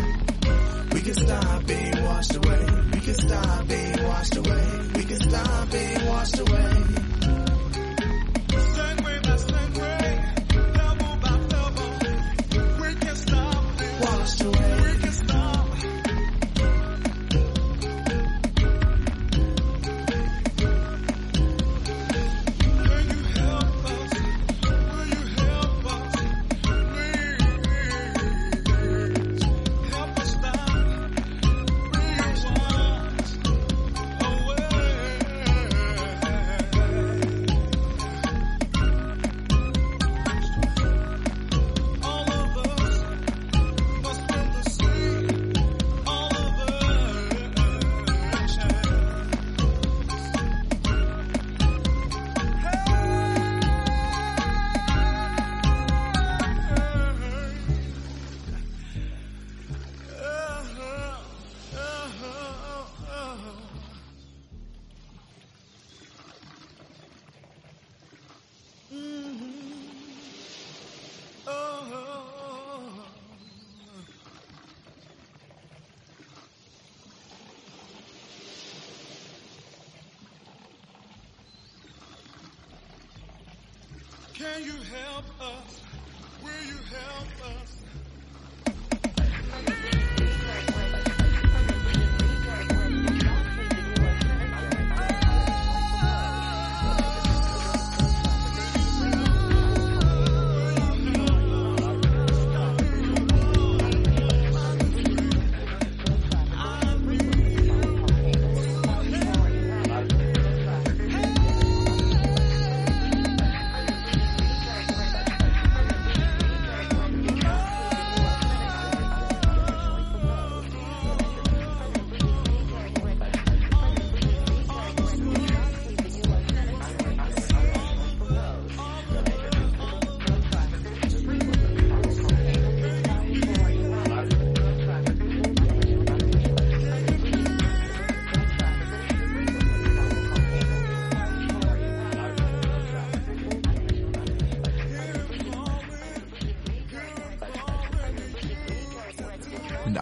We 0.94 1.02
can 1.02 1.14
stop 1.14 1.66
being 1.66 2.04
washed 2.04 2.36
away. 2.36 2.66
We 2.94 3.00
can 3.00 3.14
stop 3.14 3.68
being 3.68 4.04
washed 4.04 4.36
away. 4.36 4.66
We 4.96 5.04
can 5.04 5.20
stop 5.30 5.72
being 5.72 6.06
washed 6.08 6.40
away. 6.40 6.59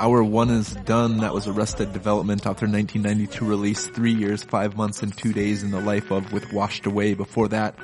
Our 0.07 0.23
One 0.23 0.49
is 0.51 0.73
Done. 0.85 1.17
That 1.17 1.33
was 1.33 1.49
Arrested 1.49 1.91
Development 1.91 2.47
off 2.47 2.61
their 2.61 2.69
1992 2.69 3.43
release, 3.43 3.87
Three 3.87 4.13
Years, 4.13 4.41
Five 4.41 4.77
Months, 4.77 5.03
and 5.03 5.11
Two 5.17 5.33
Days 5.33 5.63
in 5.63 5.71
the 5.71 5.81
Life 5.81 6.11
of 6.11 6.31
with 6.31 6.53
Washed 6.53 6.85
Away. 6.85 7.13
Before 7.13 7.49
that, 7.49 7.75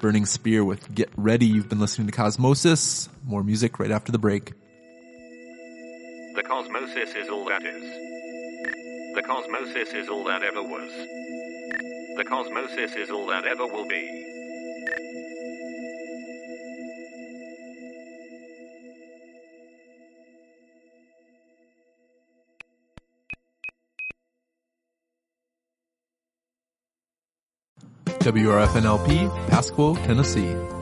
Burning 0.00 0.26
Spear 0.26 0.64
with 0.64 0.92
Get 0.92 1.08
Ready. 1.16 1.46
You've 1.46 1.68
been 1.68 1.78
listening 1.78 2.08
to 2.08 2.12
Cosmosis. 2.12 3.08
More 3.24 3.44
music 3.44 3.78
right 3.78 3.92
after 3.92 4.10
the 4.10 4.18
break. 4.18 4.54
The 6.34 6.42
Cosmosis 6.42 7.14
is 7.16 7.28
all 7.28 7.44
that 7.44 7.62
is. 7.62 7.82
The 9.14 9.22
Cosmosis 9.22 9.94
is 9.94 10.08
all 10.08 10.24
that 10.24 10.42
ever 10.42 10.64
was. 10.64 10.90
The 12.16 12.24
Cosmosis 12.28 12.96
is 12.96 13.08
all 13.08 13.28
that 13.28 13.44
ever 13.44 13.68
will 13.68 13.86
be. 13.86 14.37
WRFNLP, 28.32 29.30
Pasquo, 29.48 29.94
Tennessee. 30.04 30.77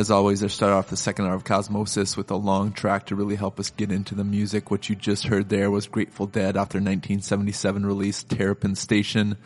As 0.00 0.10
always, 0.10 0.42
I 0.42 0.46
start 0.46 0.72
off 0.72 0.88
the 0.88 0.96
second 0.96 1.26
hour 1.26 1.34
of 1.34 1.44
Cosmosis 1.44 2.16
with 2.16 2.30
a 2.30 2.34
long 2.34 2.72
track 2.72 3.04
to 3.08 3.14
really 3.14 3.36
help 3.36 3.60
us 3.60 3.68
get 3.68 3.92
into 3.92 4.14
the 4.14 4.24
music. 4.24 4.70
What 4.70 4.88
you 4.88 4.96
just 4.96 5.26
heard 5.26 5.50
there 5.50 5.70
was 5.70 5.88
Grateful 5.88 6.24
Dead 6.24 6.56
after 6.56 6.78
1977 6.78 7.84
release, 7.84 8.22
Terrapin 8.22 8.76
Station. 8.76 9.36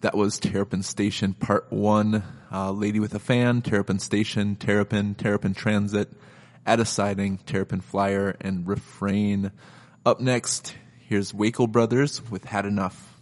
That 0.00 0.16
was 0.16 0.38
Terrapin 0.38 0.84
Station 0.84 1.34
Part 1.34 1.66
1, 1.72 2.22
uh, 2.52 2.70
Lady 2.70 3.00
with 3.00 3.12
a 3.16 3.18
Fan, 3.18 3.60
Terrapin 3.60 3.98
Station, 3.98 4.54
Terrapin, 4.54 5.16
Terrapin 5.16 5.52
Transit, 5.52 6.12
At 6.64 6.78
a 6.78 6.84
Siding, 6.84 7.38
Terrapin 7.38 7.80
Flyer, 7.80 8.36
and 8.40 8.68
Refrain. 8.68 9.50
Up 10.06 10.20
next, 10.20 10.76
here's 11.08 11.34
Waco 11.34 11.66
Brothers 11.66 12.22
with 12.30 12.44
Had 12.44 12.66
Enough. 12.66 13.18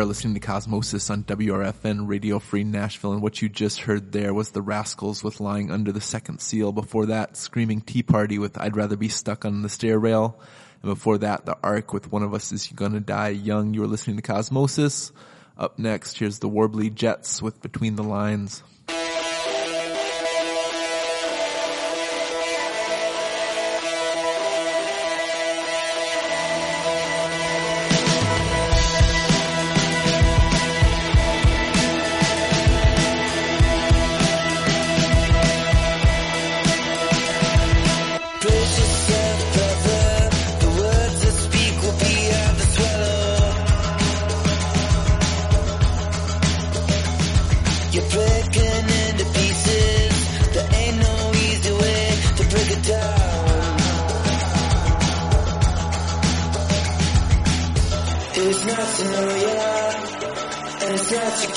are 0.00 0.06
listening 0.06 0.32
to 0.32 0.40
Cosmosis 0.40 1.10
on 1.10 1.24
WRFN 1.24 2.08
Radio 2.08 2.38
Free 2.38 2.64
Nashville, 2.64 3.12
and 3.12 3.20
what 3.20 3.42
you 3.42 3.50
just 3.50 3.80
heard 3.80 4.12
there 4.12 4.32
was 4.32 4.48
the 4.48 4.62
Rascals 4.62 5.22
with 5.22 5.40
Lying 5.40 5.70
Under 5.70 5.92
the 5.92 6.00
Second 6.00 6.40
Seal. 6.40 6.72
Before 6.72 7.04
that, 7.06 7.36
Screaming 7.36 7.82
Tea 7.82 8.02
Party 8.02 8.38
with 8.38 8.58
I'd 8.58 8.76
Rather 8.76 8.96
Be 8.96 9.10
Stuck 9.10 9.44
on 9.44 9.60
the 9.60 9.68
Stair 9.68 9.98
Rail. 9.98 10.40
And 10.82 10.90
before 10.90 11.18
that, 11.18 11.44
The 11.44 11.58
Ark 11.62 11.92
with 11.92 12.10
One 12.10 12.22
of 12.22 12.32
Us 12.32 12.50
Is 12.50 12.66
Gonna 12.68 13.00
Die 13.00 13.28
Young. 13.28 13.74
You 13.74 13.82
are 13.82 13.86
listening 13.86 14.16
to 14.16 14.22
Cosmosis. 14.22 15.12
Up 15.58 15.78
next, 15.78 16.18
here's 16.18 16.38
the 16.38 16.48
Warbly 16.48 16.94
Jets 16.94 17.42
with 17.42 17.60
Between 17.60 17.96
the 17.96 18.02
Lines. 18.02 18.62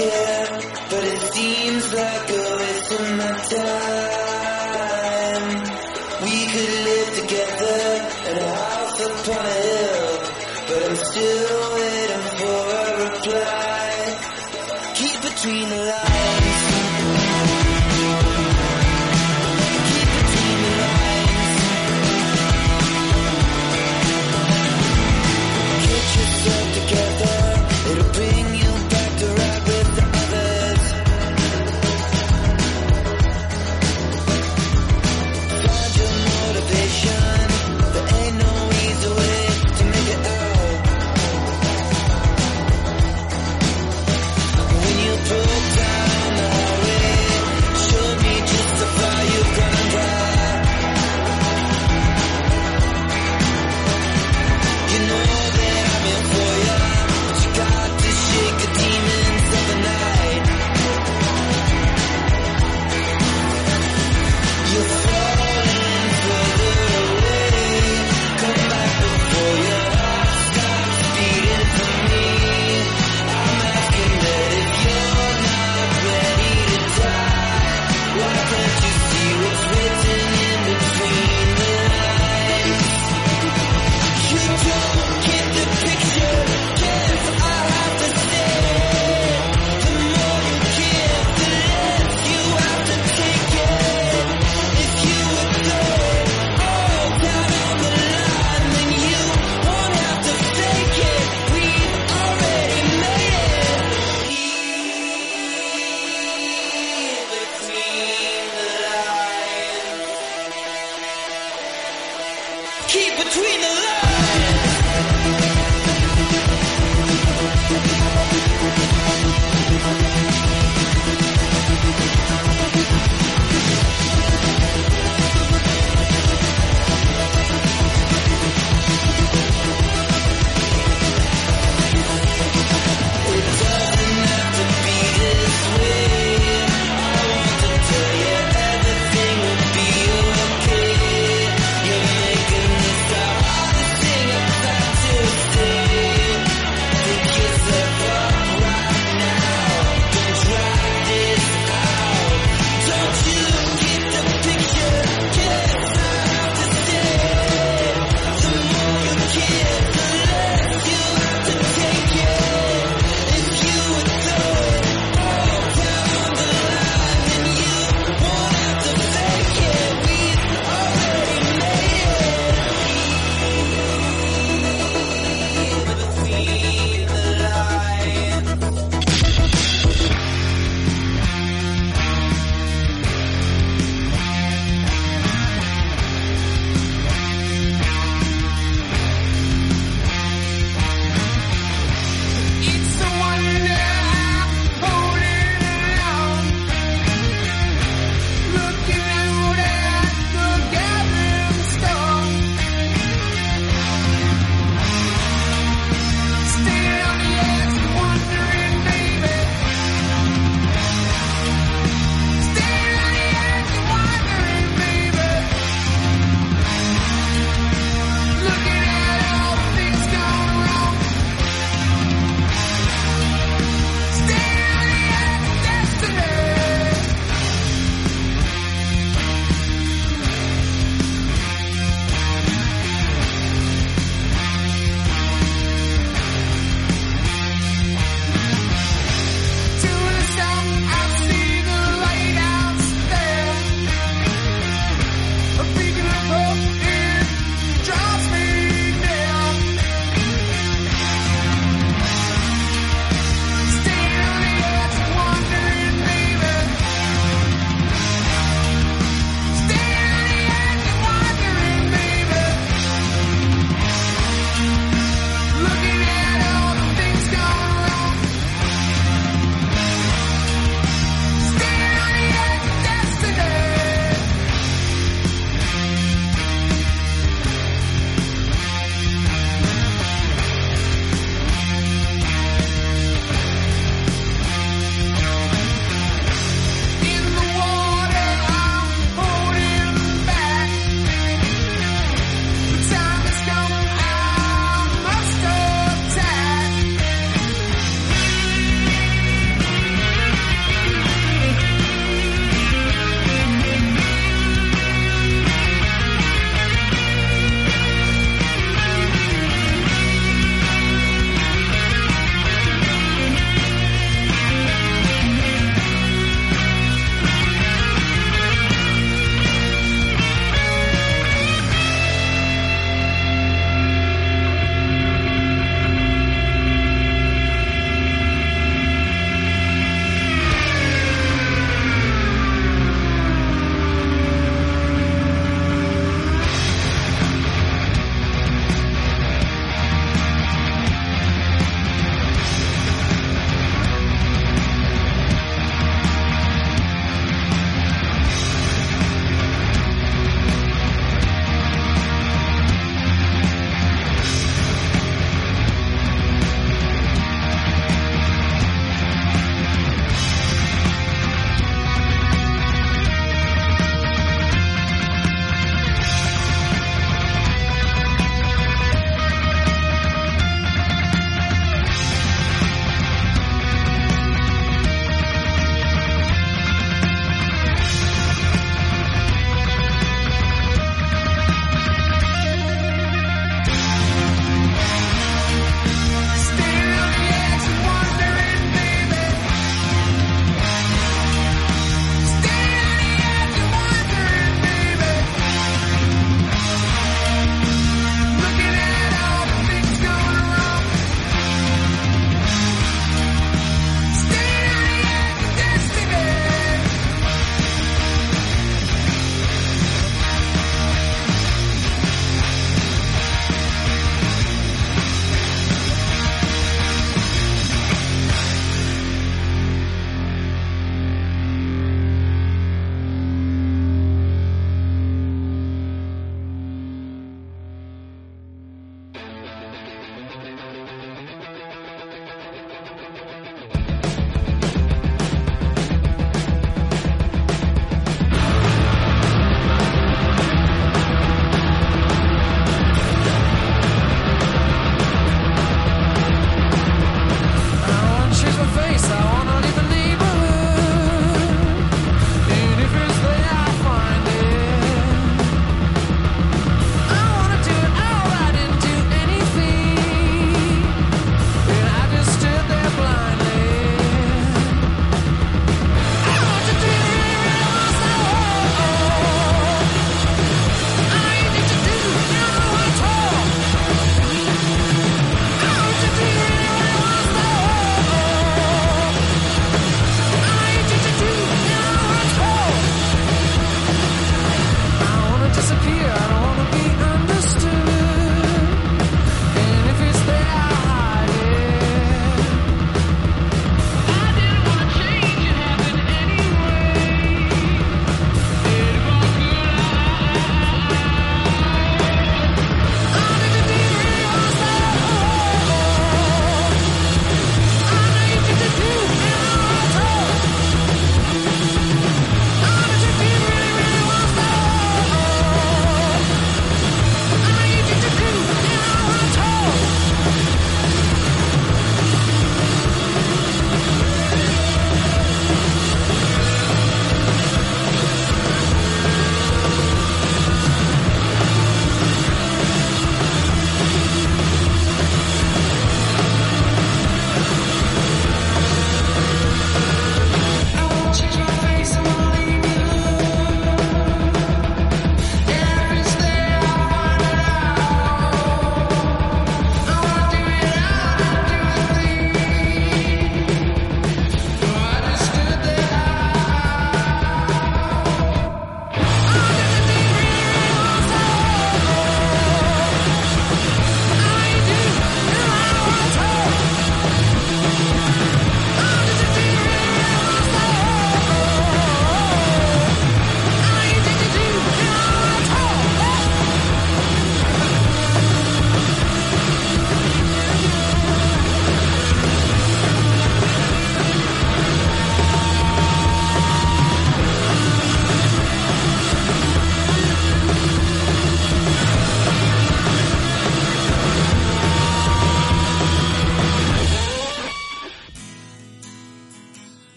care, 0.00 0.46
but 0.90 1.04
it 1.04 1.20
seems 1.34 1.92
like 1.92 2.29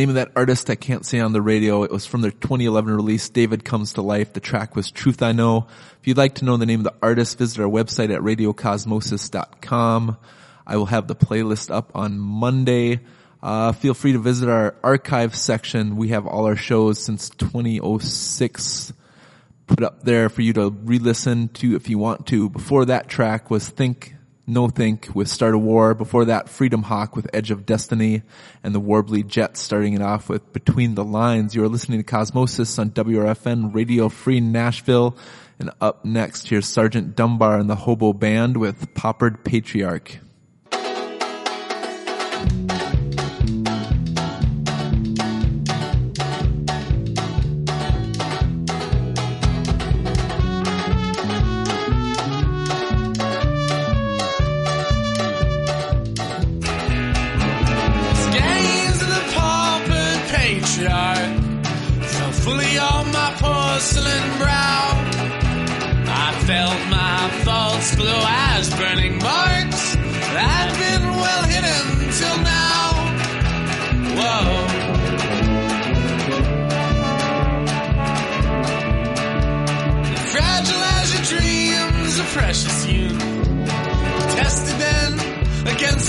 name 0.00 0.08
of 0.08 0.14
that 0.14 0.32
artist 0.34 0.70
I 0.70 0.76
can't 0.76 1.04
say 1.04 1.20
on 1.20 1.34
the 1.34 1.42
radio. 1.42 1.82
It 1.82 1.90
was 1.90 2.06
from 2.06 2.22
their 2.22 2.30
2011 2.30 2.96
release, 2.96 3.28
David 3.28 3.66
Comes 3.66 3.92
to 3.94 4.02
Life. 4.02 4.32
The 4.32 4.40
track 4.40 4.74
was 4.74 4.90
Truth 4.90 5.20
I 5.20 5.32
Know. 5.32 5.66
If 6.00 6.08
you'd 6.08 6.16
like 6.16 6.36
to 6.36 6.46
know 6.46 6.56
the 6.56 6.64
name 6.64 6.80
of 6.80 6.84
the 6.84 6.94
artist, 7.02 7.36
visit 7.36 7.60
our 7.60 7.68
website 7.68 8.08
at 8.08 8.22
radiocosmosis.com. 8.22 10.16
I 10.66 10.76
will 10.78 10.86
have 10.86 11.06
the 11.06 11.14
playlist 11.14 11.70
up 11.70 11.92
on 11.94 12.18
Monday. 12.18 13.00
Uh, 13.42 13.72
feel 13.72 13.92
free 13.92 14.12
to 14.12 14.18
visit 14.18 14.48
our 14.48 14.74
archive 14.82 15.36
section. 15.36 15.96
We 15.96 16.08
have 16.08 16.26
all 16.26 16.46
our 16.46 16.56
shows 16.56 16.98
since 16.98 17.28
2006 17.28 18.94
put 19.66 19.82
up 19.82 20.02
there 20.02 20.30
for 20.30 20.40
you 20.40 20.54
to 20.54 20.70
re-listen 20.70 21.48
to 21.48 21.76
if 21.76 21.90
you 21.90 21.98
want 21.98 22.26
to. 22.28 22.48
Before 22.48 22.86
that 22.86 23.10
track 23.10 23.50
was 23.50 23.68
Think 23.68 24.14
No 24.50 24.68
Think 24.68 25.08
with 25.14 25.28
Start 25.28 25.54
a 25.54 25.58
War. 25.58 25.94
Before 25.94 26.24
that, 26.24 26.48
Freedom 26.48 26.82
Hawk 26.82 27.14
with 27.14 27.30
Edge 27.32 27.50
of 27.50 27.64
Destiny 27.64 28.22
and 28.62 28.74
the 28.74 28.80
Warbly 28.80 29.26
Jets 29.26 29.60
starting 29.60 29.94
it 29.94 30.02
off 30.02 30.28
with 30.28 30.52
Between 30.52 30.96
the 30.96 31.04
Lines. 31.04 31.54
You're 31.54 31.68
listening 31.68 32.02
to 32.02 32.04
Cosmosis 32.04 32.78
on 32.78 32.90
WRFN 32.90 33.74
Radio 33.74 34.08
Free 34.08 34.40
Nashville. 34.40 35.16
And 35.58 35.70
up 35.80 36.04
next, 36.04 36.48
here's 36.48 36.66
Sergeant 36.66 37.14
Dunbar 37.14 37.58
and 37.58 37.70
the 37.70 37.76
Hobo 37.76 38.12
Band 38.12 38.56
with 38.56 38.92
Poppered 38.94 39.44
Patriarch. 39.44 40.18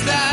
That 0.05 0.30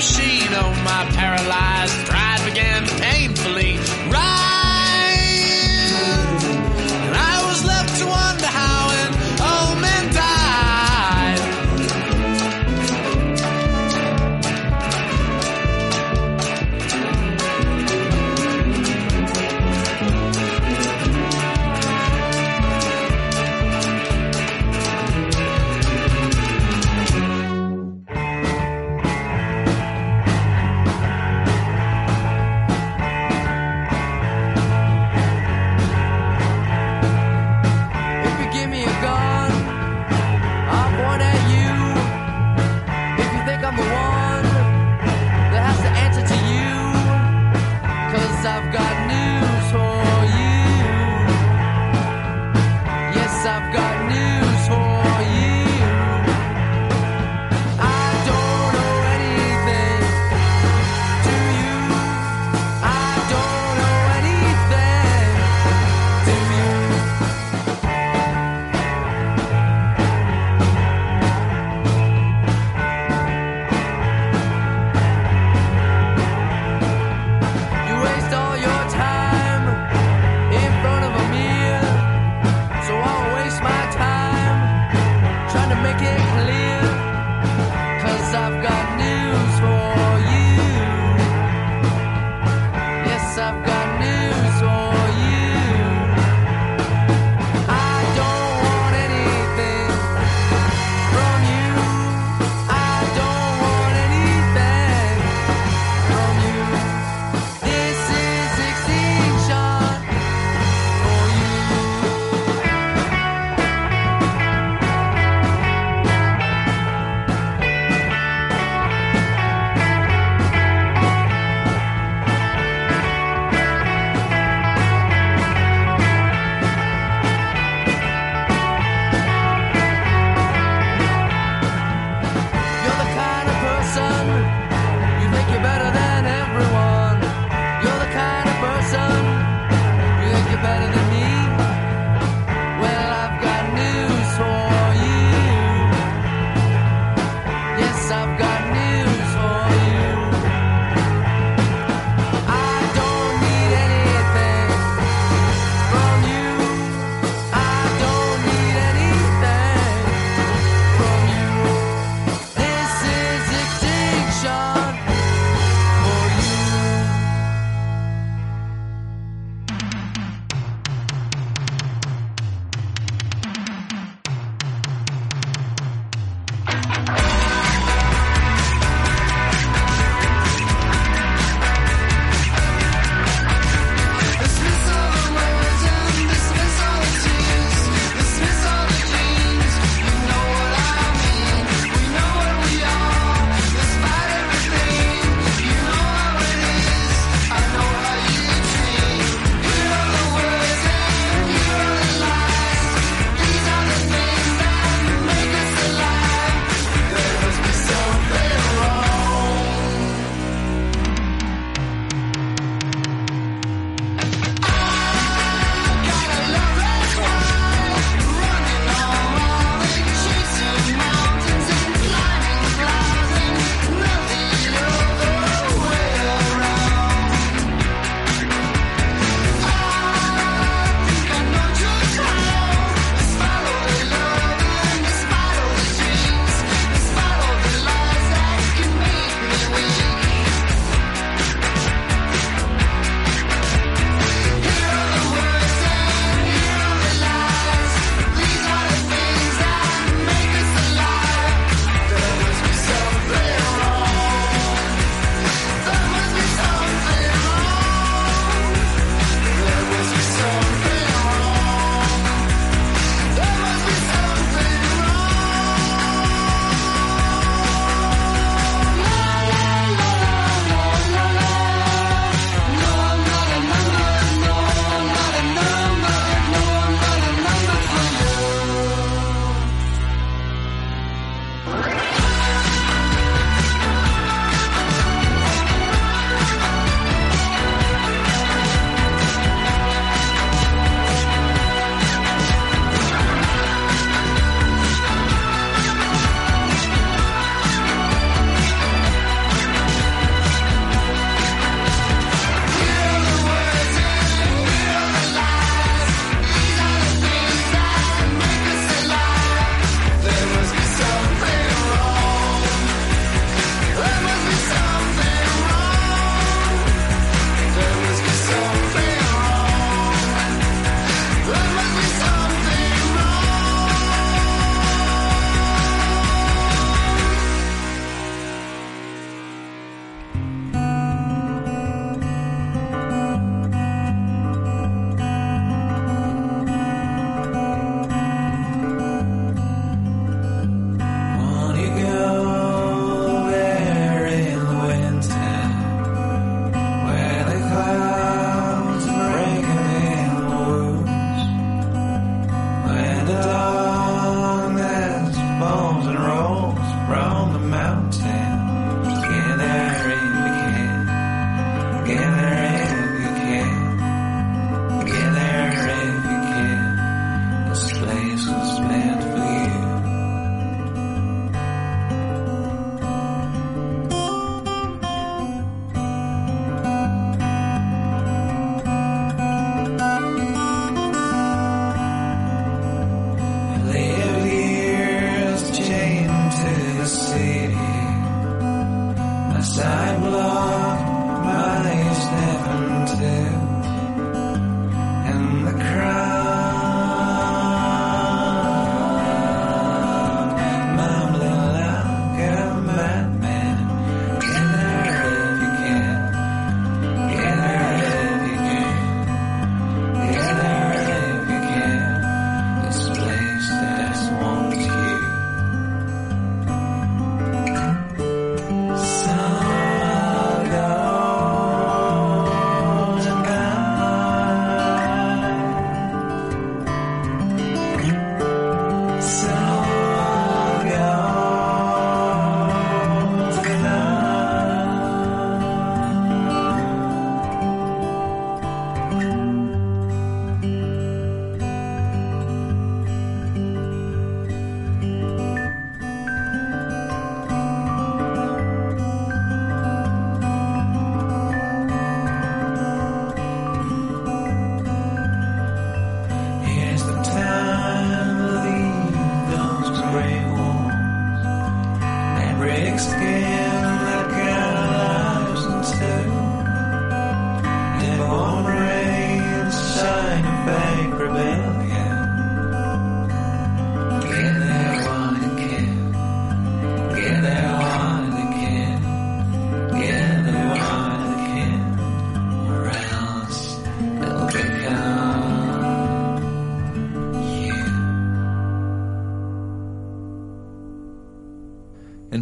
machine. 0.00 0.48
Oh, 0.52 0.72
my 0.82 1.04
paralyzed 1.12 2.06
pride 2.06 2.42
began 2.46 2.86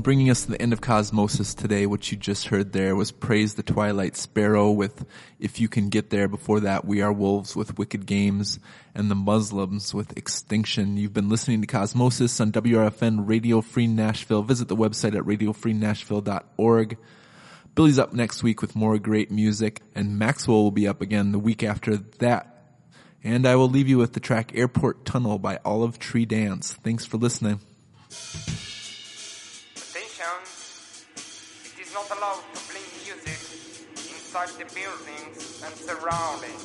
bringing 0.08 0.30
us 0.30 0.46
to 0.46 0.52
the 0.52 0.62
end 0.62 0.72
of 0.72 0.80
Cosmosis 0.80 1.54
today, 1.54 1.84
what 1.84 2.10
you 2.10 2.16
just 2.16 2.46
heard 2.46 2.72
there 2.72 2.96
was 2.96 3.10
Praise 3.10 3.52
the 3.52 3.62
Twilight 3.62 4.16
Sparrow 4.16 4.70
with 4.70 5.04
If 5.38 5.60
You 5.60 5.68
Can 5.68 5.90
Get 5.90 6.08
There. 6.08 6.28
Before 6.28 6.60
that, 6.60 6.86
We 6.86 7.02
Are 7.02 7.12
Wolves 7.12 7.54
with 7.54 7.76
Wicked 7.76 8.06
Games 8.06 8.58
and 8.94 9.10
the 9.10 9.14
Muslims 9.14 9.92
with 9.92 10.16
Extinction. 10.16 10.96
You've 10.96 11.12
been 11.12 11.28
listening 11.28 11.60
to 11.60 11.66
Cosmosis 11.66 12.40
on 12.40 12.52
WRFN 12.52 13.28
Radio 13.28 13.60
Free 13.60 13.86
Nashville. 13.86 14.42
Visit 14.42 14.68
the 14.68 14.76
website 14.76 15.14
at 15.14 15.24
radiofreenashville.org. 15.24 16.96
Billy's 17.74 17.98
up 17.98 18.14
next 18.14 18.42
week 18.42 18.62
with 18.62 18.74
more 18.74 18.98
great 18.98 19.30
music 19.30 19.82
and 19.94 20.18
Maxwell 20.18 20.62
will 20.62 20.70
be 20.70 20.88
up 20.88 21.02
again 21.02 21.32
the 21.32 21.38
week 21.38 21.62
after 21.62 21.98
that. 21.98 22.78
And 23.22 23.46
I 23.46 23.56
will 23.56 23.68
leave 23.68 23.88
you 23.88 23.98
with 23.98 24.14
the 24.14 24.20
track 24.20 24.52
Airport 24.54 25.04
Tunnel 25.04 25.38
by 25.38 25.58
Olive 25.66 25.98
Tree 25.98 26.24
Dance. 26.24 26.72
Thanks 26.82 27.04
for 27.04 27.18
listening. 27.18 27.60
Not 32.08 32.18
allowed 32.18 32.42
to 32.54 32.60
play 32.70 32.80
music 33.04 33.38
inside 33.94 34.48
the 34.50 34.64
buildings 34.74 35.62
and 35.64 35.74
surroundings. 35.74 36.62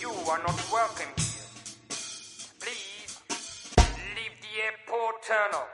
You 0.00 0.10
are 0.10 0.38
not 0.38 0.60
welcome 0.72 1.12
here. 1.16 1.46
Please 2.60 3.20
leave 4.16 4.36
the 4.42 4.52
airport 4.64 5.22
tunnel. 5.22 5.66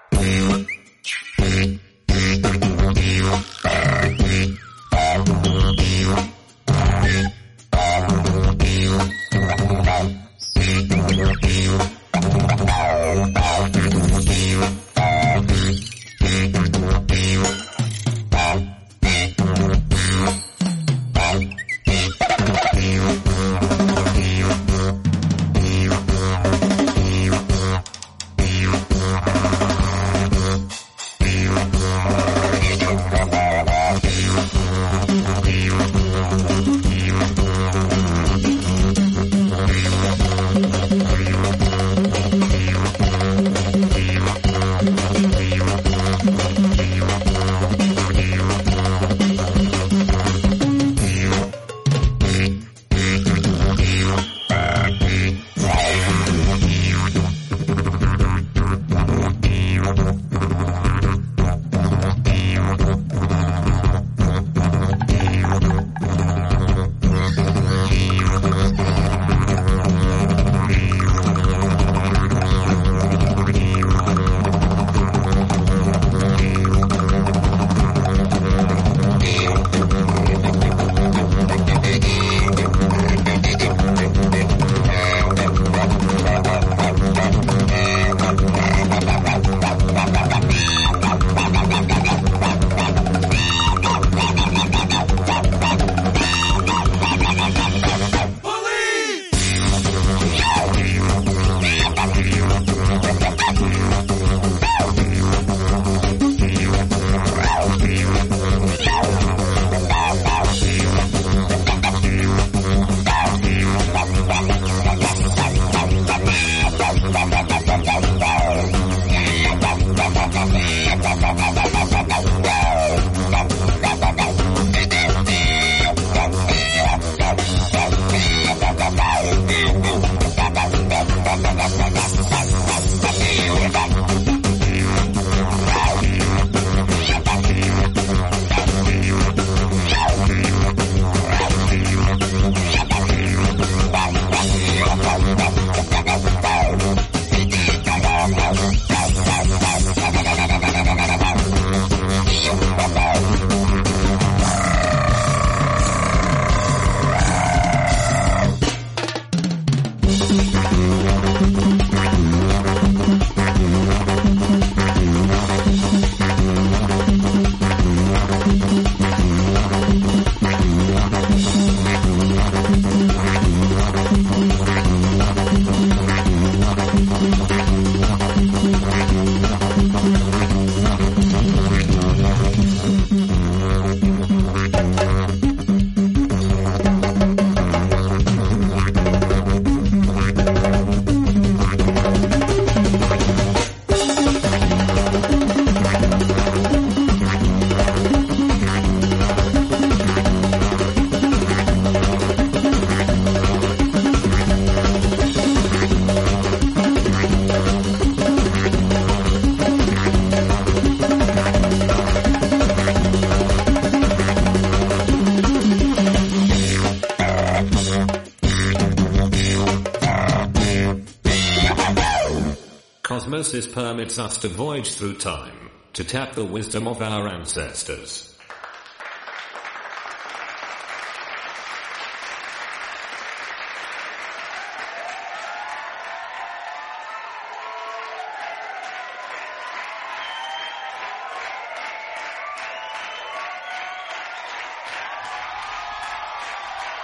Cosmosis 223.41 223.73
permits 223.73 224.19
us 224.19 224.37
to 224.37 224.49
voyage 224.49 224.93
through 224.93 225.15
time, 225.15 225.71
to 225.95 226.05
tap 226.05 226.35
the 226.35 226.45
wisdom 226.45 226.87
of 226.87 227.01
our 227.01 227.27
ancestors. 227.27 228.37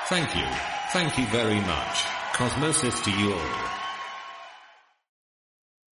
Thank 0.09 0.37
you. 0.37 0.45
Thank 0.93 1.17
you 1.17 1.25
very 1.29 1.61
much. 1.61 2.05
Cosmosis 2.35 3.03
to 3.05 3.11
you 3.11 3.33
all. 3.33 3.76